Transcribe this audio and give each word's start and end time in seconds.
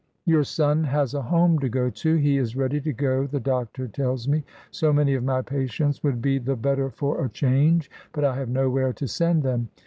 "Your 0.25 0.43
son 0.43 0.83
has 0.85 1.13
a 1.13 1.21
home 1.21 1.59
to 1.59 1.69
go 1.69 1.91
to; 1.91 2.15
he 2.15 2.39
is 2.39 2.55
ready 2.55 2.81
to 2.81 2.91
go, 2.91 3.27
the 3.27 3.39
doctor 3.39 3.87
tells 3.87 4.27
me. 4.27 4.43
So 4.71 4.91
many 4.91 5.13
of 5.13 5.23
my 5.23 5.43
patients 5.43 6.01
would 6.03 6.23
be 6.23 6.39
the 6.39 6.55
better 6.55 6.89
few: 6.89 7.19
a 7.19 7.29
change, 7.29 7.91
but 8.11 8.25
I 8.25 8.33
have 8.37 8.49
nowhere 8.49 8.93
to 8.93 9.07
send 9.07 9.43
them. 9.43 9.69